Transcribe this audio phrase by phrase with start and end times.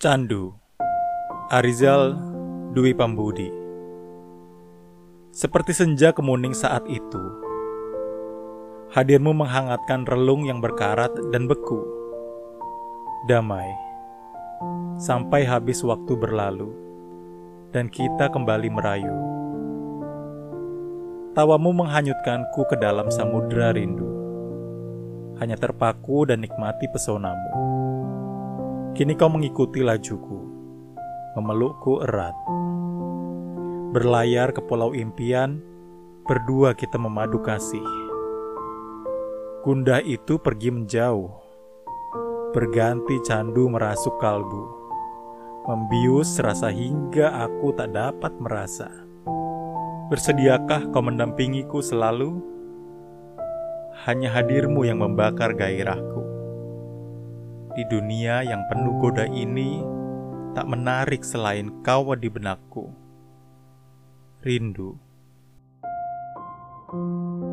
[0.00, 0.56] Candu.
[1.52, 2.16] Arizal
[2.72, 3.52] Dwi Pambudi.
[5.28, 7.20] Seperti senja kemuning saat itu
[8.96, 11.84] Hadirmu menghangatkan relung yang berkarat dan beku.
[13.28, 13.68] Damai
[14.96, 16.72] Sampai habis waktu berlalu
[17.68, 19.16] Dan kita kembali merayu.
[21.36, 24.08] Tawamu menghanyutkanku ke dalam samudera rindu.
[25.44, 27.69] Hanya terpaku dan nikmati pesonamu
[28.90, 30.38] Kini kau mengikuti lajuku,
[31.38, 32.34] memelukku erat.
[33.94, 35.62] Berlayar ke pulau impian,
[36.26, 37.86] berdua kita memadu kasih.
[39.62, 41.30] Gundah itu pergi menjauh,
[42.50, 44.64] berganti candu merasuk kalbu,
[45.70, 48.90] membius rasa hingga aku tak dapat merasa.
[50.10, 52.42] Bersediakah kau mendampingiku selalu?
[54.02, 56.19] Hanya hadirmu yang membakar gairahku
[57.74, 59.82] di dunia yang penuh goda ini
[60.54, 62.90] tak menarik selain kau di benakku.
[64.40, 64.96] Rindu.
[66.90, 67.49] thank you